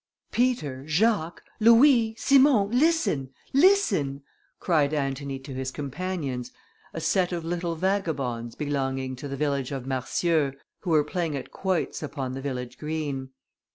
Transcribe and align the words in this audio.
"Peter, 0.31 0.83
Jacques, 0.87 1.43
Louis, 1.59 2.15
Simon, 2.17 2.71
listen! 2.71 3.29
listen!" 3.53 4.23
cried 4.59 4.95
Antony 4.95 5.37
to 5.37 5.53
his 5.53 5.69
companions, 5.69 6.51
a 6.91 6.99
set 6.99 7.31
of 7.31 7.45
little 7.45 7.75
vagabonds 7.75 8.55
belonging 8.55 9.15
to 9.15 9.27
the 9.27 9.37
village 9.37 9.71
of 9.71 9.85
Marcieux, 9.85 10.53
who 10.79 10.89
were 10.89 11.03
playing 11.03 11.37
at 11.37 11.51
quoits 11.51 12.01
upon 12.01 12.31
the 12.31 12.41
village 12.41 12.79
green. 12.79 13.29